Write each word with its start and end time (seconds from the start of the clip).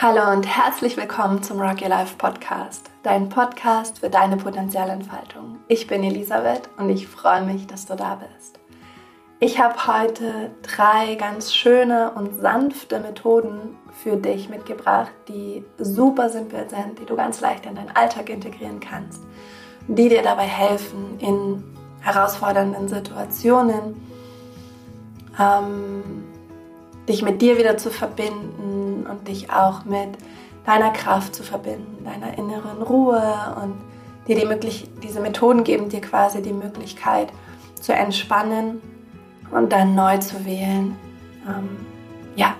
Hallo 0.00 0.30
und 0.32 0.46
herzlich 0.46 0.96
willkommen 0.96 1.42
zum 1.42 1.60
Rock 1.60 1.82
Your 1.82 1.88
Life 1.88 2.14
Podcast, 2.18 2.88
dein 3.02 3.28
Podcast 3.28 3.98
für 3.98 4.08
deine 4.08 4.36
Potenzialentfaltung. 4.36 5.58
Ich 5.66 5.88
bin 5.88 6.04
Elisabeth 6.04 6.70
und 6.76 6.88
ich 6.88 7.08
freue 7.08 7.42
mich, 7.42 7.66
dass 7.66 7.86
du 7.86 7.96
da 7.96 8.14
bist. 8.14 8.60
Ich 9.40 9.58
habe 9.58 9.88
heute 9.88 10.52
drei 10.62 11.16
ganz 11.16 11.52
schöne 11.52 12.12
und 12.12 12.40
sanfte 12.40 13.00
Methoden 13.00 13.76
für 13.90 14.14
dich 14.16 14.48
mitgebracht, 14.48 15.10
die 15.26 15.64
super 15.78 16.28
simpel 16.28 16.70
sind, 16.70 17.00
die 17.00 17.04
du 17.04 17.16
ganz 17.16 17.40
leicht 17.40 17.66
in 17.66 17.74
deinen 17.74 17.96
Alltag 17.96 18.30
integrieren 18.30 18.78
kannst, 18.78 19.20
die 19.88 20.08
dir 20.08 20.22
dabei 20.22 20.44
helfen, 20.44 21.18
in 21.18 21.64
herausfordernden 22.02 22.86
Situationen 22.86 24.00
ähm, 25.40 26.22
dich 27.08 27.22
mit 27.22 27.42
dir 27.42 27.58
wieder 27.58 27.76
zu 27.76 27.90
verbinden 27.90 28.67
und 29.18 29.28
dich 29.28 29.50
auch 29.50 29.84
mit 29.84 30.10
deiner 30.64 30.90
Kraft 30.90 31.34
zu 31.34 31.42
verbinden, 31.42 32.04
deiner 32.04 32.36
inneren 32.36 32.82
Ruhe 32.82 33.22
und 33.62 33.74
dir 34.26 34.36
die 34.36 34.46
möglich 34.46 34.88
diese 35.02 35.20
Methoden 35.20 35.64
geben 35.64 35.88
dir 35.88 36.00
quasi 36.00 36.42
die 36.42 36.52
Möglichkeit 36.52 37.32
zu 37.80 37.94
entspannen 37.94 38.82
und 39.50 39.72
dann 39.72 39.94
neu 39.94 40.18
zu 40.18 40.44
wählen. 40.44 40.96
Ähm, 41.46 41.86
ja, 42.36 42.54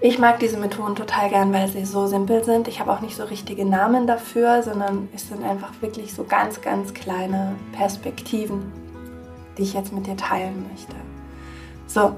ich 0.00 0.18
mag 0.18 0.38
diese 0.38 0.58
Methoden 0.58 0.94
total 0.94 1.28
gern, 1.28 1.52
weil 1.52 1.68
sie 1.68 1.84
so 1.84 2.06
simpel 2.06 2.44
sind. 2.44 2.68
Ich 2.68 2.78
habe 2.78 2.92
auch 2.92 3.00
nicht 3.00 3.16
so 3.16 3.24
richtige 3.24 3.64
Namen 3.64 4.06
dafür, 4.06 4.62
sondern 4.62 5.08
es 5.14 5.28
sind 5.28 5.44
einfach 5.44 5.70
wirklich 5.80 6.14
so 6.14 6.24
ganz, 6.24 6.60
ganz 6.60 6.94
kleine 6.94 7.54
Perspektiven, 7.72 8.72
die 9.56 9.62
ich 9.62 9.74
jetzt 9.74 9.92
mit 9.92 10.06
dir 10.06 10.16
teilen 10.16 10.66
möchte. 10.70 10.94
So, 11.86 12.16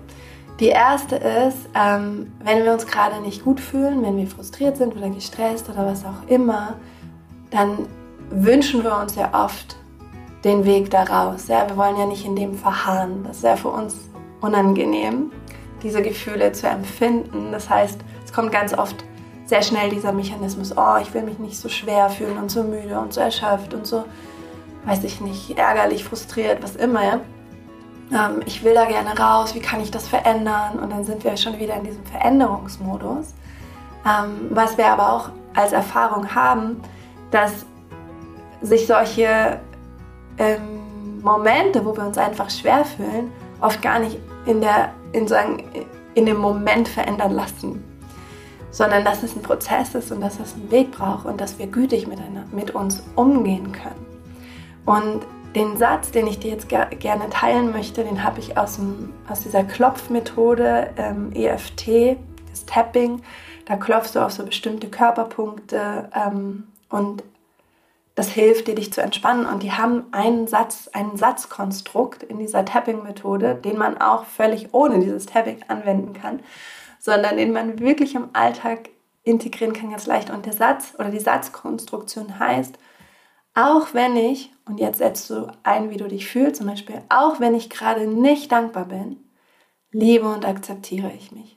die 0.61 0.69
erste 0.69 1.17
ist, 1.17 1.57
ähm, 1.75 2.33
wenn 2.45 2.65
wir 2.65 2.73
uns 2.73 2.87
gerade 2.87 3.21
nicht 3.23 3.45
gut 3.45 3.61
fühlen, 3.61 4.03
wenn 4.03 4.19
wir 4.19 4.27
frustriert 4.27 4.77
sind 4.77 4.95
oder 4.95 5.09
gestresst 5.09 5.71
oder 5.71 5.87
was 5.87 6.05
auch 6.05 6.29
immer, 6.29 6.75
dann 7.51 7.89
wünschen 8.31 8.85
wir 8.85 8.97
uns 8.99 9.15
ja 9.17 9.31
oft 9.33 9.77
den 10.45 10.65
Weg 10.67 10.91
daraus. 10.91 11.49
Ja? 11.49 11.67
Wir 11.67 11.77
wollen 11.79 11.97
ja 11.97 12.07
nicht 12.07 12.27
in 12.27 12.37
dem 12.37 12.55
verharren. 12.55 13.25
Das 13.25 13.39
ist 13.39 13.45
ja 13.45 13.57
für 13.57 13.69
uns 13.69 13.97
unangenehm, 14.43 15.33
diese 15.83 16.03
Gefühle 16.03 16.53
zu 16.53 16.69
empfinden. 16.69 17.53
Das 17.53 17.71
heißt, 17.71 17.99
es 18.25 18.33
kommt 18.33 18.53
ganz 18.53 18.77
oft 18.77 18.97
sehr 19.47 19.63
schnell 19.63 19.91
dieser 19.91 20.13
Mechanismus, 20.13 20.77
oh, 20.77 20.97
ich 21.03 21.13
will 21.13 21.23
mich 21.23 21.39
nicht 21.41 21.57
so 21.57 21.69
schwer 21.69 22.09
fühlen 22.09 22.39
und 22.39 22.51
so 22.51 22.63
müde 22.63 23.01
und 23.01 23.13
so 23.13 23.21
erschöpft 23.21 23.75
und 23.75 23.85
so, 23.85 24.05
weiß 24.85 25.03
ich 25.03 25.21
nicht, 25.21 25.59
ärgerlich, 25.59 26.05
frustriert, 26.05 26.63
was 26.63 26.77
immer. 26.77 27.03
Ja? 27.03 27.21
Ähm, 28.13 28.41
ich 28.47 28.65
will 28.65 28.75
da 28.75 28.87
gerne 28.87 29.19
raus, 29.19 29.55
wie 29.55 29.61
kann 29.61 29.81
ich 29.81 29.91
das 29.91 30.09
verändern? 30.09 30.79
Und 30.79 30.91
dann 30.91 31.05
sind 31.05 31.23
wir 31.25 31.37
schon 31.37 31.59
wieder 31.59 31.77
in 31.77 31.85
diesem 31.85 32.05
Veränderungsmodus. 32.05 33.35
Ähm, 34.05 34.49
was 34.51 34.77
wir 34.79 34.87
aber 34.87 35.13
auch 35.13 35.31
als 35.55 35.73
Erfahrung 35.73 36.35
haben, 36.35 36.81
dass 37.31 37.67
sich 38.63 38.87
solche 38.87 39.61
ähm, 40.39 41.21
Momente, 41.23 41.85
wo 41.85 41.97
wir 41.97 42.05
uns 42.05 42.19
einfach 42.19 42.51
schwer 42.51 42.85
fühlen, 42.85 43.31
oft 43.61 43.81
gar 43.83 43.99
nicht 43.99 44.19
in, 44.47 44.61
der, 44.61 44.93
in, 45.13 45.29
sagen, 45.29 45.65
in 46.15 46.27
dem 46.27 46.39
Moment 46.39 46.89
verändern 46.89 47.33
lassen, 47.33 47.85
sondern 48.71 49.05
dass 49.05 49.23
es 49.23 49.37
ein 49.37 49.43
Prozess 49.43 49.95
ist 49.95 50.11
und 50.13 50.21
dass 50.21 50.41
es 50.41 50.55
einen 50.55 50.71
Weg 50.71 50.93
braucht 50.93 51.27
und 51.27 51.41
dass 51.41 51.59
wir 51.59 51.67
gütig 51.67 52.07
miteinander, 52.07 52.45
mit 52.53 52.75
uns 52.75 53.03
umgehen 53.17 53.73
können. 53.73 54.07
Und 54.87 55.27
den 55.55 55.77
Satz, 55.77 56.13
den 56.13 56.27
ich 56.27 56.39
dir 56.39 56.53
jetzt 56.53 56.69
ger 56.69 56.87
gerne 56.87 57.29
teilen 57.31 57.73
möchte, 57.73 58.05
den 58.05 58.23
habe 58.23 58.41
ich 58.41 58.57
aus, 58.57 58.77
dem, 58.77 59.13
aus 59.29 59.41
dieser 59.41 59.65
Klopfmethode 59.65 60.91
ähm, 60.97 61.33
EFT, 61.33 62.17
das 62.51 62.67
Tapping. 62.67 63.23
Da 63.67 63.77
klopfst 63.77 64.15
du 64.15 64.25
auf 64.25 64.33
so 64.33 64.45
bestimmte 64.45 64.89
Körperpunkte 64.89 66.09
ähm, 66.15 66.69
und 66.89 67.23
das 68.15 68.29
hilft 68.29 68.69
dir, 68.69 68.75
dich 68.75 68.93
zu 68.93 69.01
entspannen. 69.01 69.47
Und 69.47 69.63
die 69.63 69.73
haben 69.73 70.05
einen 70.13 70.47
Satz, 70.47 70.89
einen 70.93 71.17
Satzkonstrukt 71.17 72.23
in 72.23 72.39
dieser 72.39 72.65
Tapping-Methode, 72.65 73.55
den 73.55 73.79
man 73.79 74.01
auch 74.01 74.25
völlig 74.27 74.73
ohne 74.73 75.01
dieses 75.01 75.27
Tapping 75.27 75.59
anwenden 75.69 76.13
kann, 76.13 76.41
sondern 76.99 77.37
den 77.37 77.53
man 77.53 77.79
wirklich 77.79 78.15
im 78.15 78.29
Alltag 78.35 78.91
integrieren 79.23 79.73
kann, 79.73 79.91
ganz 79.91 80.07
leicht. 80.07 80.31
Und 80.31 80.47
der 80.47 80.53
Satz 80.53 80.95
oder 80.99 81.11
die 81.11 81.19
Satzkonstruktion 81.19 82.39
heißt, 82.39 82.79
auch 83.55 83.95
wenn 83.95 84.17
ich, 84.17 84.53
und 84.67 84.79
jetzt 84.79 84.99
setzt 84.99 85.29
du 85.31 85.53
ein, 85.63 85.91
wie 85.91 85.97
du 85.97 86.09
dich 86.09 86.29
fühlst, 86.29 86.57
zum 86.57 86.67
Beispiel, 86.67 87.03
auch 87.09 87.41
wenn 87.41 87.55
ich 87.55 87.71
gerade 87.71 88.07
nicht 88.07 88.53
dankbar 88.53 88.85
bin, 88.85 89.17
liebe 89.91 90.29
und 90.29 90.45
akzeptiere 90.45 91.13
ich 91.13 91.33
mich. 91.33 91.57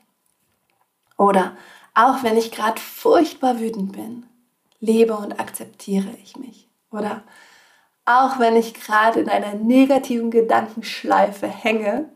Oder 1.17 1.55
auch 1.93 2.23
wenn 2.23 2.37
ich 2.37 2.51
gerade 2.51 2.81
furchtbar 2.81 3.59
wütend 3.59 3.91
bin, 3.91 4.25
liebe 4.79 5.15
und 5.15 5.39
akzeptiere 5.39 6.09
ich 6.23 6.35
mich. 6.37 6.67
Oder 6.91 7.23
auch 8.05 8.39
wenn 8.39 8.55
ich 8.55 8.73
gerade 8.73 9.19
in 9.19 9.29
einer 9.29 9.53
negativen 9.53 10.31
Gedankenschleife 10.31 11.47
hänge 11.47 12.09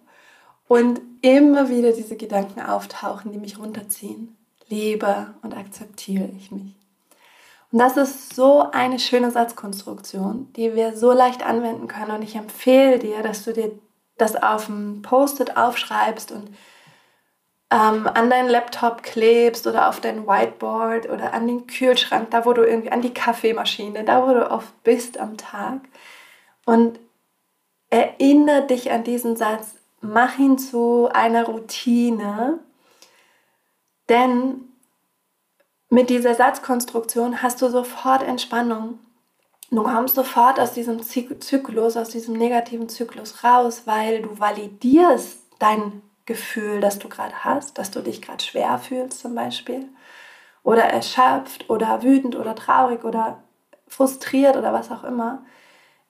und 0.67 0.99
immer 1.21 1.69
wieder 1.69 1.93
diese 1.93 2.17
Gedanken 2.17 2.61
auftauchen, 2.61 3.31
die 3.31 3.37
mich 3.37 3.57
runterziehen, 3.57 4.35
liebe 4.67 5.33
und 5.41 5.55
akzeptiere 5.55 6.29
ich 6.37 6.51
mich. 6.51 6.76
Und 7.71 7.79
das 7.79 7.97
ist 7.97 8.33
so 8.33 8.69
eine 8.71 8.99
schöne 8.99 9.31
Satzkonstruktion, 9.31 10.51
die 10.53 10.75
wir 10.75 10.95
so 10.95 11.11
leicht 11.11 11.45
anwenden 11.45 11.87
können. 11.87 12.11
Und 12.11 12.21
ich 12.21 12.35
empfehle 12.35 12.99
dir, 12.99 13.21
dass 13.23 13.43
du 13.43 13.53
dir 13.53 13.71
das 14.17 14.35
auf 14.41 14.67
dem 14.67 15.01
Post-it 15.01 15.57
aufschreibst 15.57 16.31
und 16.31 16.49
ähm, 17.69 18.07
an 18.07 18.29
deinen 18.29 18.49
Laptop 18.49 19.03
klebst 19.03 19.67
oder 19.67 19.89
auf 19.89 19.99
dein 19.99 20.25
Whiteboard 20.25 21.09
oder 21.09 21.33
an 21.33 21.47
den 21.47 21.67
Kühlschrank, 21.67 22.31
da 22.31 22.45
wo 22.45 22.53
du 22.53 22.63
irgendwie 22.63 22.91
an 22.91 23.01
die 23.01 23.13
Kaffeemaschine, 23.13 24.05
da 24.05 24.25
wo 24.25 24.33
du 24.33 24.49
oft 24.49 24.83
bist 24.83 25.19
am 25.19 25.35
Tag. 25.35 25.81
Und 26.65 26.99
erinnere 27.89 28.65
dich 28.67 28.91
an 28.91 29.03
diesen 29.03 29.35
Satz, 29.35 29.75
mach 29.99 30.39
ihn 30.39 30.57
zu 30.57 31.09
einer 31.11 31.45
Routine, 31.45 32.59
denn 34.07 34.66
mit 35.89 36.09
dieser 36.09 36.35
Satzkonstruktion 36.35 37.41
hast 37.41 37.61
du 37.61 37.69
sofort 37.69 38.23
Entspannung. 38.23 38.99
Du 39.71 39.83
kommst 39.83 40.15
sofort 40.15 40.59
aus 40.59 40.73
diesem 40.73 41.01
Zyklus, 41.01 41.97
aus 41.97 42.09
diesem 42.09 42.35
negativen 42.35 42.87
Zyklus 42.89 43.43
raus, 43.43 43.83
weil 43.85 44.21
du 44.21 44.39
validierst 44.39 45.39
dein 45.59 46.01
Gefühl, 46.25 46.79
das 46.81 46.99
du 46.99 47.09
gerade 47.09 47.43
hast, 47.43 47.77
dass 47.77 47.91
du 47.91 48.01
dich 48.01 48.21
gerade 48.21 48.43
schwer 48.43 48.77
fühlst 48.79 49.19
zum 49.19 49.35
Beispiel 49.35 49.87
oder 50.63 50.83
erschöpft 50.83 51.69
oder 51.69 52.03
wütend 52.03 52.35
oder 52.35 52.53
traurig 52.53 53.05
oder 53.05 53.43
frustriert 53.87 54.57
oder 54.57 54.73
was 54.73 54.91
auch 54.91 55.05
immer. 55.05 55.45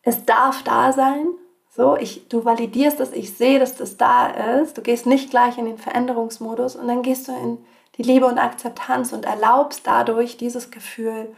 Es 0.01 0.25
darf 0.25 0.63
da 0.63 0.91
sein. 0.91 1.27
So, 1.69 1.95
ich, 1.95 2.27
du 2.27 2.43
validierst 2.43 2.99
es, 2.99 3.11
ich 3.11 3.37
sehe, 3.37 3.59
dass 3.59 3.75
das 3.75 3.97
da 3.97 4.27
ist. 4.27 4.75
Du 4.77 4.81
gehst 4.81 5.05
nicht 5.05 5.29
gleich 5.29 5.59
in 5.59 5.65
den 5.65 5.77
Veränderungsmodus 5.77 6.75
und 6.75 6.87
dann 6.87 7.03
gehst 7.03 7.27
du 7.27 7.33
in 7.33 7.59
die 7.97 8.03
Liebe 8.03 8.25
und 8.25 8.37
Akzeptanz 8.37 9.13
und 9.13 9.25
erlaubst 9.25 9.85
dadurch 9.85 10.37
dieses 10.37 10.71
Gefühl, 10.71 11.35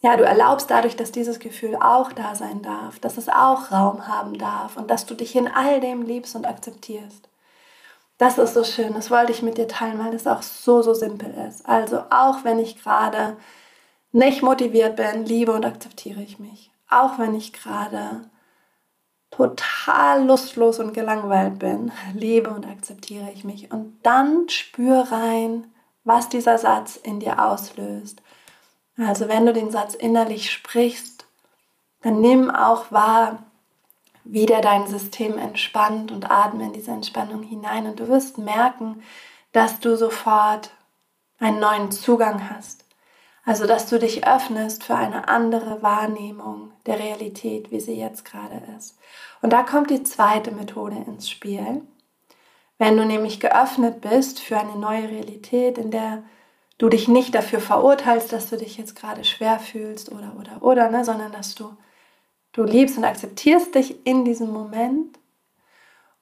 ja, 0.00 0.16
du 0.16 0.24
erlaubst 0.24 0.70
dadurch, 0.70 0.96
dass 0.96 1.12
dieses 1.12 1.38
Gefühl 1.38 1.76
auch 1.76 2.12
da 2.12 2.34
sein 2.34 2.60
darf, 2.62 2.98
dass 2.98 3.18
es 3.18 3.28
auch 3.28 3.70
Raum 3.70 4.08
haben 4.08 4.36
darf 4.36 4.76
und 4.76 4.90
dass 4.90 5.06
du 5.06 5.14
dich 5.14 5.36
in 5.36 5.46
all 5.46 5.80
dem 5.80 6.02
liebst 6.02 6.34
und 6.34 6.44
akzeptierst. 6.44 7.28
Das 8.18 8.38
ist 8.38 8.54
so 8.54 8.64
schön, 8.64 8.94
das 8.94 9.10
wollte 9.10 9.32
ich 9.32 9.42
mit 9.42 9.58
dir 9.58 9.68
teilen, 9.68 9.98
weil 9.98 10.14
es 10.14 10.26
auch 10.26 10.42
so, 10.42 10.82
so 10.82 10.94
simpel 10.94 11.32
ist. 11.48 11.68
Also 11.68 12.02
auch 12.10 12.44
wenn 12.44 12.58
ich 12.58 12.82
gerade 12.82 13.36
nicht 14.12 14.42
motiviert 14.42 14.96
bin, 14.96 15.24
liebe 15.24 15.52
und 15.52 15.64
akzeptiere 15.64 16.22
ich 16.22 16.38
mich. 16.38 16.70
Auch 16.88 17.18
wenn 17.18 17.34
ich 17.34 17.52
gerade 17.52 18.22
total 19.30 20.24
lustlos 20.26 20.78
und 20.78 20.92
gelangweilt 20.92 21.58
bin, 21.58 21.90
liebe 22.14 22.50
und 22.50 22.66
akzeptiere 22.66 23.30
ich 23.32 23.44
mich. 23.44 23.72
Und 23.72 23.98
dann 24.02 24.48
spür 24.48 25.10
rein, 25.10 25.71
was 26.04 26.28
dieser 26.28 26.58
Satz 26.58 26.96
in 26.96 27.20
dir 27.20 27.44
auslöst. 27.44 28.22
Also 28.96 29.28
wenn 29.28 29.46
du 29.46 29.52
den 29.52 29.70
Satz 29.70 29.94
innerlich 29.94 30.50
sprichst, 30.50 31.26
dann 32.02 32.20
nimm 32.20 32.50
auch 32.50 32.90
wahr, 32.90 33.44
wie 34.24 34.46
der 34.46 34.60
dein 34.60 34.86
System 34.86 35.38
entspannt 35.38 36.12
und 36.12 36.30
atme 36.30 36.64
in 36.64 36.72
diese 36.72 36.90
Entspannung 36.90 37.42
hinein 37.42 37.86
und 37.86 37.98
du 38.00 38.08
wirst 38.08 38.38
merken, 38.38 39.02
dass 39.52 39.80
du 39.80 39.96
sofort 39.96 40.70
einen 41.38 41.60
neuen 41.60 41.90
Zugang 41.90 42.50
hast. 42.50 42.84
Also 43.44 43.66
dass 43.66 43.88
du 43.88 43.98
dich 43.98 44.26
öffnest 44.26 44.84
für 44.84 44.94
eine 44.94 45.28
andere 45.28 45.82
Wahrnehmung 45.82 46.72
der 46.86 47.00
Realität, 47.00 47.72
wie 47.72 47.80
sie 47.80 47.94
jetzt 47.94 48.24
gerade 48.24 48.62
ist. 48.76 48.96
Und 49.40 49.52
da 49.52 49.64
kommt 49.64 49.90
die 49.90 50.04
zweite 50.04 50.52
Methode 50.52 50.96
ins 51.06 51.28
Spiel. 51.28 51.82
Wenn 52.82 52.96
du 52.96 53.04
nämlich 53.04 53.38
geöffnet 53.38 54.00
bist 54.00 54.40
für 54.40 54.58
eine 54.58 54.74
neue 54.74 55.08
Realität, 55.08 55.78
in 55.78 55.92
der 55.92 56.24
du 56.78 56.88
dich 56.88 57.06
nicht 57.06 57.32
dafür 57.32 57.60
verurteilst, 57.60 58.32
dass 58.32 58.50
du 58.50 58.56
dich 58.56 58.76
jetzt 58.76 58.96
gerade 58.96 59.22
schwer 59.22 59.60
fühlst 59.60 60.10
oder 60.10 60.32
oder 60.36 60.60
oder, 60.64 60.90
ne, 60.90 61.04
sondern 61.04 61.30
dass 61.30 61.54
du 61.54 61.76
du 62.50 62.64
liebst 62.64 62.98
und 62.98 63.04
akzeptierst 63.04 63.76
dich 63.76 64.04
in 64.04 64.24
diesem 64.24 64.50
Moment 64.52 65.16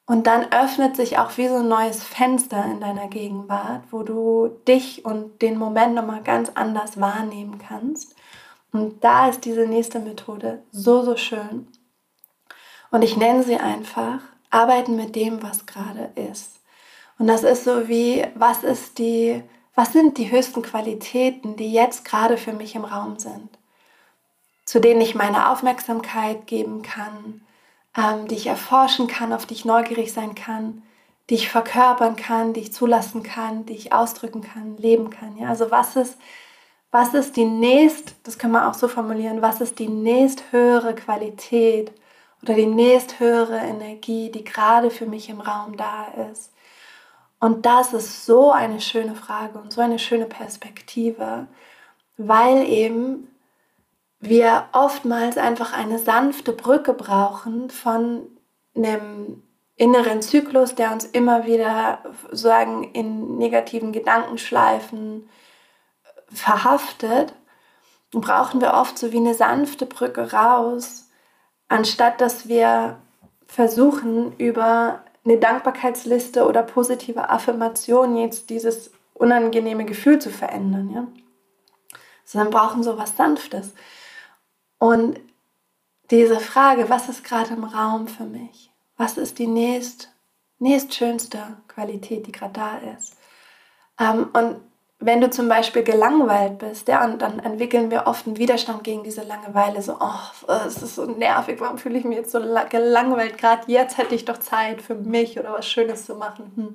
Und 0.05 0.27
dann 0.27 0.53
öffnet 0.53 0.97
sich 0.97 1.17
auch 1.17 1.39
wie 1.39 1.49
so 1.49 1.57
ein 1.57 1.69
neues 1.69 2.03
Fenster 2.03 2.63
in 2.67 2.81
deiner 2.81 3.09
Gegenwart, 3.09 3.85
wo 3.91 4.03
du 4.03 4.49
dich 4.69 5.07
und 5.07 5.41
den 5.41 5.57
Moment 5.57 5.95
nochmal 5.95 6.23
ganz 6.23 6.51
anders 6.57 7.01
wahrnehmen 7.01 7.59
kannst. 7.59 8.17
Und 8.71 9.03
da 9.03 9.29
ist 9.31 9.47
diese 9.47 9.67
nächste 9.67 9.99
Methode 9.99 10.63
so, 10.73 11.03
so 11.03 11.17
schön. 11.17 11.69
Und 12.91 13.01
ich 13.01 13.17
nenne 13.17 13.45
sie 13.45 13.57
einfach 13.57 14.21
arbeiten 14.51 14.97
mit 14.97 15.17
dem, 15.17 15.43
was 15.43 15.67
gerade 15.67 16.11
ist. 16.15 16.61
Und 17.19 17.27
das 17.27 17.43
ist 17.43 17.65
so 17.65 17.89
wie, 17.89 18.27
was 18.35 18.65
ist 18.65 18.99
die, 18.99 19.43
was 19.75 19.93
sind 19.93 20.19
die 20.19 20.31
höchsten 20.31 20.63
Qualitäten, 20.63 21.57
die 21.57 21.73
jetzt 21.73 22.05
gerade 22.05 22.37
für 22.37 22.53
mich 22.53 22.75
im 22.75 22.85
Raum 22.85 23.19
sind, 23.19 23.49
zu 24.65 24.81
denen 24.81 25.01
ich 25.01 25.15
meine 25.15 25.51
Aufmerksamkeit 25.51 26.47
geben 26.47 26.83
kann, 26.83 27.43
ähm, 27.97 28.27
die 28.29 28.35
ich 28.35 28.47
erforschen 28.47 29.07
kann, 29.07 29.33
auf 29.33 29.47
die 29.47 29.55
ich 29.55 29.65
neugierig 29.65 30.13
sein 30.13 30.35
kann, 30.35 30.83
die 31.29 31.35
ich 31.35 31.49
verkörpern 31.49 32.17
kann, 32.17 32.53
die 32.53 32.61
ich 32.61 32.73
zulassen 32.73 33.23
kann, 33.23 33.67
die 33.67 33.75
ich 33.75 33.93
ausdrücken 33.93 34.43
kann, 34.43 34.77
leben 34.79 35.11
kann. 35.11 35.37
Ja? 35.39 35.49
Also 35.49 35.71
was 35.71 35.97
ist, 35.97 36.19
was 36.91 37.15
ist 37.15 37.37
die 37.37 37.45
nächst, 37.45 38.15
das 38.25 38.39
kann 38.39 38.51
man 38.51 38.65
auch 38.65 38.75
so 38.75 38.89
formulieren, 38.89 39.43
was 39.43 39.61
ist 39.61 39.79
die 39.79 39.89
nächst 39.89 40.43
höhere 40.51 40.95
Qualität 40.95 41.93
oder 42.43 42.55
die 42.55 42.67
nächst 42.67 43.21
höhere 43.21 43.59
Energie, 43.59 44.31
die 44.31 44.45
gerade 44.45 44.91
für 44.91 45.07
mich 45.07 45.29
im 45.29 45.41
Raum 45.41 45.77
da 45.77 46.07
ist? 46.31 46.53
Und 47.39 47.65
das 47.65 47.93
ist 47.95 48.27
so 48.27 48.53
eine 48.53 48.81
schöne 48.81 49.15
Frage 49.15 49.59
und 49.59 49.73
so 49.73 49.81
eine 49.81 49.99
schöne 49.99 50.27
Perspektive, 50.27 51.47
weil 52.19 52.69
eben 52.69 53.29
wir 54.21 54.65
oftmals 54.73 55.39
einfach 55.39 55.73
eine 55.73 55.99
sanfte 55.99 56.53
Brücke 56.53 56.93
brauchen 56.93 57.71
von 57.71 58.27
einem 58.77 59.43
inneren 59.77 60.21
Zyklus, 60.21 60.75
der 60.75 60.93
uns 60.93 61.07
immer 61.07 61.47
wieder 61.47 62.03
sagen 62.31 62.85
in 62.93 63.39
negativen 63.39 63.93
Gedankenschleifen 63.93 65.29
verhaftet, 66.31 67.35
brauchen 68.13 68.61
wir 68.61 68.75
oft 68.75 68.99
so 68.99 69.13
wie 69.13 69.17
eine 69.17 69.35
sanfte 69.35 69.87
Brücke 69.87 70.33
raus, 70.33 71.10
anstatt 71.71 72.21
dass 72.21 72.49
wir 72.49 72.99
versuchen 73.47 74.37
über 74.37 75.03
eine 75.25 75.39
Dankbarkeitsliste 75.39 76.47
oder 76.47 76.63
positive 76.63 77.31
Affirmation 77.31 78.17
jetzt 78.17 78.51
dieses 78.51 78.91
unangenehme 79.15 79.85
Gefühl 79.85 80.19
zu 80.19 80.31
verändern, 80.31 80.91
ja. 80.91 81.07
Sondern 82.25 82.51
brauchen 82.51 82.83
so 82.83 82.99
was 82.99 83.17
Sanftes. 83.17 83.73
Und 84.79 85.21
diese 86.11 86.41
Frage, 86.41 86.89
was 86.89 87.09
ist 87.09 87.25
gerade 87.25 87.55
im 87.55 87.65
Raum 87.65 88.09
für 88.09 88.25
mich? 88.25 88.73
Was 88.97 89.17
ist 89.17 89.39
die 89.39 89.47
nächst, 89.47 90.13
nächstschönste 90.59 91.57
Qualität, 91.69 92.27
die 92.27 92.33
gerade 92.33 92.53
da 92.53 92.79
ist? 92.97 93.17
Ähm, 93.99 94.29
und 94.33 94.61
wenn 95.03 95.23
du 95.23 95.31
zum 95.31 95.49
Beispiel 95.49 95.83
gelangweilt 95.83 96.59
bist, 96.59 96.87
ja, 96.89 97.05
und 97.05 97.23
dann 97.23 97.39
entwickeln 97.39 97.91
wir 97.91 98.07
oft 98.07 98.27
einen 98.27 98.37
Widerstand 98.37 98.85
gegen 98.85 99.03
diese 99.03 99.23
Langeweile, 99.23 99.81
so, 99.81 99.97
oh, 99.99 100.53
es 100.67 100.83
ist 100.83 100.95
so 100.95 101.07
nervig, 101.07 101.59
warum 101.59 101.79
fühle 101.79 101.99
ich 101.99 102.05
mich 102.05 102.19
jetzt 102.19 102.33
so 102.33 102.41
gelangweilt? 102.69 103.39
Gerade 103.39 103.63
jetzt 103.67 103.97
hätte 103.97 104.15
ich 104.15 104.27
doch 104.27 104.39
Zeit 104.39 104.83
für 104.83 104.95
mich 104.95 105.39
oder 105.39 105.55
was 105.55 105.67
Schönes 105.67 106.05
zu 106.05 106.17
machen. 106.17 106.53
Hm. 106.55 106.75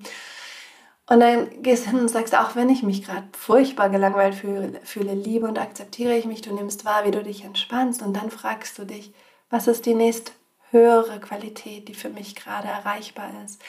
Und 1.08 1.20
dann 1.20 1.62
gehst 1.62 1.86
du 1.86 1.92
hin 1.92 2.00
und 2.00 2.08
sagst, 2.10 2.36
auch 2.36 2.56
wenn 2.56 2.70
ich 2.70 2.82
mich 2.82 3.06
gerade 3.06 3.28
furchtbar 3.38 3.90
gelangweilt 3.90 4.34
fühle, 4.34 4.82
fühle, 4.84 5.14
liebe 5.14 5.48
und 5.48 5.60
akzeptiere 5.60 6.16
ich 6.16 6.26
mich, 6.26 6.42
du 6.42 6.54
nimmst 6.54 6.84
wahr, 6.84 7.06
wie 7.06 7.12
du 7.12 7.22
dich 7.22 7.44
entspannst 7.44 8.02
und 8.02 8.18
dann 8.18 8.32
fragst 8.32 8.80
du 8.80 8.86
dich, 8.86 9.14
was 9.52 9.68
ist 9.68 9.86
die 9.86 9.94
nächst 9.94 10.34
höhere 10.72 11.20
Qualität, 11.20 11.88
die 11.90 11.94
für 11.94 12.10
mich 12.10 12.36
gerade 12.36 12.68
erreichbar 12.68 13.30
ist. 13.46 13.62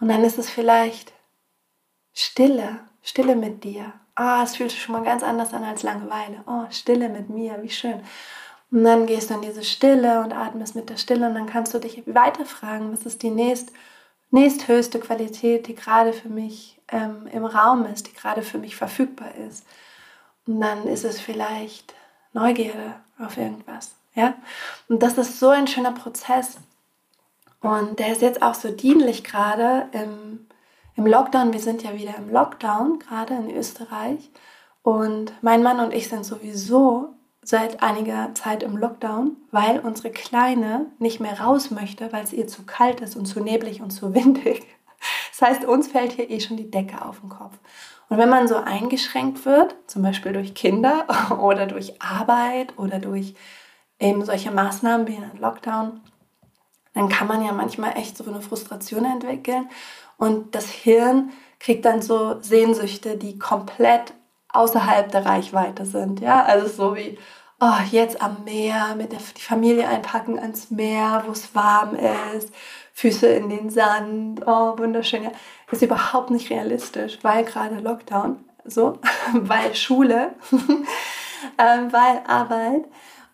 Und 0.00 0.08
dann 0.08 0.24
ist 0.24 0.38
es 0.38 0.48
vielleicht 0.48 1.12
Stille, 2.14 2.80
Stille 3.02 3.36
mit 3.36 3.64
dir. 3.64 3.92
Ah, 4.14 4.42
es 4.42 4.56
fühlt 4.56 4.70
sich 4.70 4.82
schon 4.82 4.94
mal 4.94 5.04
ganz 5.04 5.22
anders 5.22 5.54
an 5.54 5.64
als 5.64 5.82
Langeweile. 5.82 6.42
Oh, 6.46 6.64
Stille 6.70 7.08
mit 7.08 7.30
mir, 7.30 7.62
wie 7.62 7.70
schön. 7.70 8.00
Und 8.70 8.84
dann 8.84 9.06
gehst 9.06 9.30
du 9.30 9.34
in 9.34 9.42
diese 9.42 9.64
Stille 9.64 10.20
und 10.20 10.32
atmest 10.32 10.76
mit 10.76 10.90
der 10.90 10.96
Stille 10.96 11.26
und 11.26 11.34
dann 11.34 11.46
kannst 11.46 11.74
du 11.74 11.78
dich 11.78 12.02
weiter 12.06 12.44
fragen, 12.44 12.92
was 12.92 13.06
ist 13.06 13.22
die 13.22 13.30
nächst, 13.30 13.72
nächsthöchste 14.30 15.00
Qualität, 15.00 15.66
die 15.66 15.74
gerade 15.74 16.12
für 16.12 16.28
mich 16.28 16.80
ähm, 16.88 17.26
im 17.32 17.44
Raum 17.44 17.86
ist, 17.86 18.06
die 18.06 18.12
gerade 18.12 18.42
für 18.42 18.58
mich 18.58 18.76
verfügbar 18.76 19.34
ist. 19.34 19.66
Und 20.46 20.60
dann 20.60 20.86
ist 20.86 21.04
es 21.04 21.20
vielleicht 21.20 21.94
Neugierde 22.32 22.94
auf 23.18 23.36
irgendwas. 23.36 23.94
Ja? 24.14 24.34
Und 24.88 25.02
das 25.02 25.18
ist 25.18 25.40
so 25.40 25.48
ein 25.48 25.66
schöner 25.66 25.92
Prozess. 25.92 26.58
Und 27.60 27.98
der 27.98 28.12
ist 28.12 28.22
jetzt 28.22 28.42
auch 28.42 28.54
so 28.54 28.70
dienlich 28.70 29.24
gerade 29.24 29.88
im 29.92 30.46
im 30.96 31.06
Lockdown. 31.06 31.52
Wir 31.52 31.60
sind 31.60 31.82
ja 31.82 31.94
wieder 31.94 32.16
im 32.16 32.30
Lockdown, 32.30 32.98
gerade 32.98 33.34
in 33.34 33.50
Österreich. 33.50 34.30
Und 34.82 35.32
mein 35.42 35.62
Mann 35.62 35.80
und 35.80 35.92
ich 35.92 36.08
sind 36.08 36.24
sowieso 36.24 37.14
seit 37.42 37.82
einiger 37.82 38.34
Zeit 38.34 38.62
im 38.62 38.76
Lockdown, 38.76 39.36
weil 39.50 39.80
unsere 39.80 40.10
Kleine 40.10 40.86
nicht 40.98 41.20
mehr 41.20 41.40
raus 41.40 41.70
möchte, 41.70 42.12
weil 42.12 42.24
es 42.24 42.32
ihr 42.32 42.46
zu 42.46 42.64
kalt 42.64 43.00
ist 43.00 43.16
und 43.16 43.26
zu 43.26 43.40
neblig 43.40 43.80
und 43.80 43.90
zu 43.90 44.14
windig. 44.14 44.66
Das 45.30 45.48
heißt, 45.48 45.64
uns 45.64 45.88
fällt 45.88 46.12
hier 46.12 46.30
eh 46.30 46.40
schon 46.40 46.56
die 46.56 46.70
Decke 46.70 47.04
auf 47.04 47.20
den 47.20 47.30
Kopf. 47.30 47.56
Und 48.08 48.18
wenn 48.18 48.28
man 48.28 48.48
so 48.48 48.56
eingeschränkt 48.56 49.46
wird, 49.46 49.76
zum 49.86 50.02
Beispiel 50.02 50.32
durch 50.32 50.54
Kinder 50.54 51.06
oder 51.40 51.66
durch 51.66 52.00
Arbeit 52.02 52.78
oder 52.78 52.98
durch 52.98 53.34
eben 53.98 54.24
solche 54.24 54.50
Maßnahmen 54.50 55.06
wie 55.06 55.16
ein 55.16 55.38
Lockdown, 55.38 56.00
dann 56.94 57.08
kann 57.08 57.28
man 57.28 57.44
ja 57.44 57.52
manchmal 57.52 57.96
echt 57.96 58.16
so 58.16 58.24
eine 58.24 58.42
Frustration 58.42 59.04
entwickeln. 59.04 59.68
Und 60.20 60.54
das 60.54 60.68
Hirn 60.68 61.30
kriegt 61.58 61.86
dann 61.86 62.02
so 62.02 62.36
Sehnsüchte, 62.42 63.16
die 63.16 63.38
komplett 63.38 64.12
außerhalb 64.50 65.10
der 65.10 65.24
Reichweite 65.24 65.86
sind. 65.86 66.20
Ja, 66.20 66.44
also 66.44 66.68
so 66.68 66.94
wie, 66.94 67.18
oh, 67.58 67.80
jetzt 67.90 68.20
am 68.20 68.44
Meer, 68.44 68.94
mit 68.96 69.12
der 69.12 69.18
die 69.34 69.40
Familie 69.40 69.88
einpacken 69.88 70.38
ans 70.38 70.70
Meer, 70.70 71.24
wo 71.26 71.32
es 71.32 71.54
warm 71.54 71.96
ist, 72.36 72.52
Füße 72.92 73.28
in 73.28 73.48
den 73.48 73.70
Sand, 73.70 74.42
oh, 74.46 74.76
wunderschön. 74.76 75.22
Ja, 75.22 75.32
ist 75.70 75.80
überhaupt 75.80 76.30
nicht 76.30 76.50
realistisch, 76.50 77.18
weil 77.22 77.44
gerade 77.44 77.76
Lockdown, 77.76 78.44
so, 78.66 78.98
weil 79.32 79.74
Schule, 79.74 80.34
äh, 81.56 81.78
weil 81.90 82.22
Arbeit. 82.26 82.84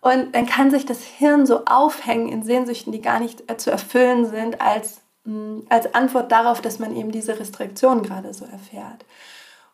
Und 0.03 0.37
dann 0.37 0.47
kann 0.47 0.71
sich 0.71 0.87
das 0.87 1.03
Hirn 1.03 1.47
so 1.47 1.65
aufhängen 1.65 2.29
in 2.29 2.45
Sehnsüchten, 2.45 2.93
die 2.93 3.03
gar 3.03 3.19
nicht 3.19 3.51
äh, 3.51 3.57
zu 3.57 3.73
erfüllen 3.73 4.27
sind, 4.27 4.61
als 4.61 5.01
als 5.69 5.95
Antwort 5.95 6.31
darauf, 6.31 6.61
dass 6.61 6.79
man 6.79 6.95
eben 6.95 7.11
diese 7.11 7.39
Restriktion 7.39 8.03
gerade 8.03 8.33
so 8.33 8.45
erfährt. 8.45 9.05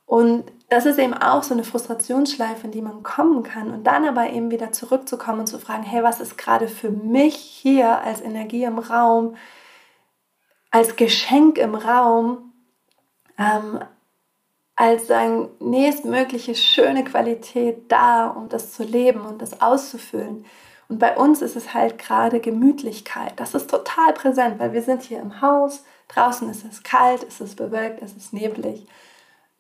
Und 0.07 0.45
das 0.69 0.85
ist 0.85 0.99
eben 0.99 1.15
auch 1.15 1.43
so 1.43 1.55
eine 1.55 1.65
Frustrationsschleife, 1.65 2.67
in 2.67 2.73
die 2.73 2.83
man 2.83 3.03
kommen 3.03 3.43
kann. 3.43 3.71
Und 3.71 3.85
dann 3.85 4.07
aber 4.07 4.31
eben 4.31 4.51
wieder 4.51 4.73
zurückzukommen 4.73 5.41
und 5.41 5.47
zu 5.47 5.59
fragen, 5.59 5.85
hey, 5.85 6.03
was 6.03 6.21
ist 6.21 6.37
gerade 6.37 6.69
für 6.69 6.91
mich 6.91 7.35
hier 7.37 8.01
als 8.03 8.21
Energie 8.21 8.65
im 8.65 8.79
Raum, 8.79 9.37
als 10.71 10.97
Geschenk 10.97 11.59
im 11.59 11.75
Raum, 11.75 12.53
ähm, 13.39 13.81
als 14.75 15.11
eine 15.11 15.49
nächstmögliche 15.61 16.55
schöne 16.55 17.05
Qualität 17.05 17.91
da, 17.91 18.27
um 18.29 18.49
das 18.49 18.73
zu 18.73 18.83
leben 18.83 19.21
und 19.21 19.41
das 19.41 19.61
auszufüllen. 19.63 20.45
Und 20.89 20.99
bei 20.99 21.17
uns 21.17 21.43
ist 21.43 21.57
es 21.57 21.75
halt 21.75 21.99
gerade 21.99 22.41
Gemütlichkeit. 22.41 23.33
Das 23.37 23.55
ist 23.55 23.71
total 23.71 24.13
präsent, 24.13 24.59
weil 24.59 24.73
wir 24.73 24.83
sind 24.83 25.03
hier 25.03 25.21
im 25.21 25.41
Haus. 25.41 25.85
Draußen 26.09 26.49
ist 26.51 26.65
es 26.65 26.83
kalt, 26.83 27.23
es 27.27 27.41
ist 27.41 27.57
bewölkt, 27.57 28.03
es 28.03 28.15
ist 28.15 28.33
neblig. 28.33 28.87